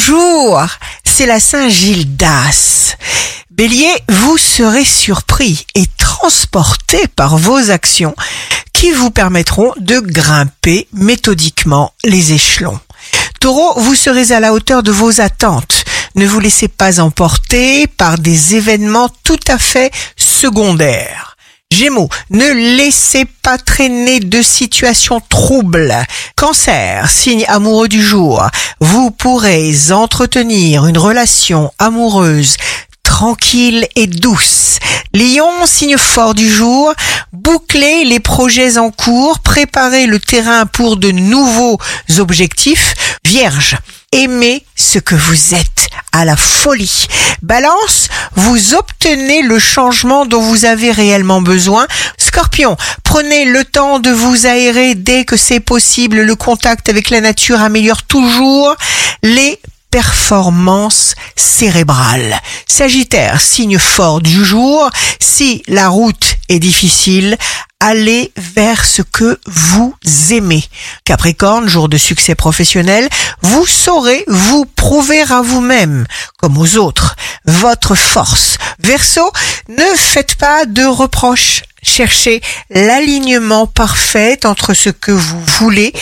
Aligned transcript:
bonjour, 0.00 0.62
c'est 1.04 1.26
la 1.26 1.40
Saint-Gildas. 1.40 2.96
Bélier, 3.50 3.92
vous 4.08 4.38
serez 4.38 4.84
surpris 4.84 5.66
et 5.74 5.84
transporté 5.98 7.06
par 7.08 7.36
vos 7.36 7.70
actions 7.70 8.14
qui 8.72 8.92
vous 8.92 9.10
permettront 9.10 9.74
de 9.78 10.00
grimper 10.00 10.88
méthodiquement 10.94 11.92
les 12.02 12.32
échelons. 12.32 12.80
Taureau, 13.40 13.78
vous 13.78 13.94
serez 13.94 14.32
à 14.32 14.40
la 14.40 14.54
hauteur 14.54 14.82
de 14.82 14.90
vos 14.90 15.20
attentes. 15.20 15.84
Ne 16.14 16.26
vous 16.26 16.40
laissez 16.40 16.68
pas 16.68 17.00
emporter 17.00 17.86
par 17.86 18.16
des 18.16 18.56
événements 18.56 19.10
tout 19.22 19.40
à 19.48 19.58
fait 19.58 19.90
secondaires. 20.16 21.36
Gémeaux, 21.72 22.08
ne 22.30 22.76
laissez 22.76 23.26
pas 23.42 23.56
traîner 23.56 24.18
de 24.18 24.42
situations 24.42 25.20
troubles. 25.20 25.94
Cancer, 26.40 27.06
signe 27.10 27.44
amoureux 27.48 27.86
du 27.86 28.02
jour, 28.02 28.48
vous 28.80 29.10
pourrez 29.10 29.74
entretenir 29.90 30.86
une 30.86 30.96
relation 30.96 31.70
amoureuse 31.78 32.56
tranquille 33.02 33.86
et 33.94 34.06
douce. 34.06 34.78
Lion, 35.12 35.66
signe 35.66 35.98
fort 35.98 36.34
du 36.34 36.50
jour, 36.50 36.94
bouclez 37.34 38.06
les 38.06 38.20
projets 38.20 38.78
en 38.78 38.90
cours, 38.90 39.40
préparez 39.40 40.06
le 40.06 40.18
terrain 40.18 40.64
pour 40.64 40.96
de 40.96 41.10
nouveaux 41.10 41.78
objectifs. 42.18 43.18
Vierge, 43.22 43.76
aimez 44.10 44.64
ce 44.74 44.98
que 44.98 45.14
vous 45.14 45.54
êtes 45.54 45.88
à 46.12 46.24
la 46.24 46.36
folie. 46.36 47.06
Balance, 47.42 48.08
vous 48.34 48.74
obtenez 48.74 49.42
le 49.42 49.58
changement 49.58 50.24
dont 50.24 50.40
vous 50.40 50.64
avez 50.64 50.90
réellement 50.90 51.42
besoin. 51.42 51.86
Scorpion, 52.32 52.76
prenez 53.02 53.44
le 53.44 53.64
temps 53.64 53.98
de 53.98 54.10
vous 54.10 54.46
aérer 54.46 54.94
dès 54.94 55.24
que 55.24 55.36
c'est 55.36 55.58
possible. 55.58 56.20
Le 56.20 56.36
contact 56.36 56.88
avec 56.88 57.10
la 57.10 57.20
nature 57.20 57.60
améliore 57.60 58.04
toujours 58.04 58.76
les 59.24 59.58
performances 59.90 61.16
cérébrales. 61.34 62.40
Sagittaire, 62.68 63.40
signe 63.40 63.80
fort 63.80 64.20
du 64.20 64.44
jour, 64.44 64.88
si 65.18 65.64
la 65.66 65.88
route 65.88 66.36
est 66.48 66.60
difficile, 66.60 67.36
allez 67.80 68.30
vers 68.36 68.84
ce 68.84 69.02
que 69.02 69.40
vous 69.46 69.92
aimez. 70.30 70.62
Capricorne, 71.04 71.68
jour 71.68 71.88
de 71.88 71.98
succès 71.98 72.36
professionnel, 72.36 73.08
vous 73.42 73.66
saurez 73.66 74.24
vous 74.28 74.66
prouver 74.66 75.22
à 75.22 75.42
vous-même, 75.42 76.06
comme 76.38 76.58
aux 76.58 76.76
autres, 76.76 77.16
votre 77.46 77.96
force. 77.96 78.56
Verseau, 78.78 79.32
ne 79.68 79.96
faites 79.96 80.36
pas 80.36 80.64
de 80.64 80.84
reproches. 80.84 81.62
Cherchez 81.82 82.40
l'alignement 82.70 83.66
parfait 83.66 84.44
entre 84.44 84.74
ce 84.74 84.90
que 84.90 85.12
vous 85.12 85.40
voulez 85.58 85.92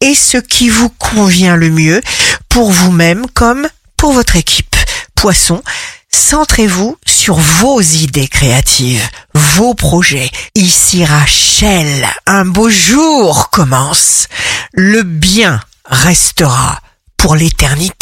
et 0.00 0.14
ce 0.14 0.38
qui 0.38 0.68
vous 0.68 0.88
convient 0.90 1.56
le 1.56 1.70
mieux 1.70 2.00
pour 2.48 2.70
vous-même 2.70 3.26
comme 3.32 3.68
pour 3.96 4.12
votre 4.12 4.36
équipe. 4.36 4.76
Poisson, 5.14 5.62
centrez-vous 6.10 6.96
sur 7.06 7.36
vos 7.36 7.80
idées 7.80 8.28
créatives, 8.28 9.08
vos 9.34 9.74
projets. 9.74 10.30
Ici 10.54 11.04
Rachel, 11.04 12.06
un 12.26 12.44
beau 12.44 12.68
jour 12.68 13.50
commence. 13.50 14.26
Le 14.72 15.02
bien 15.02 15.60
restera 15.84 16.80
pour 17.16 17.36
l'éternité. 17.36 18.01